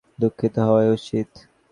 দুঃখিত 0.19 0.55
হওয়াই 0.59 0.89
উচিৎ। 0.93 1.29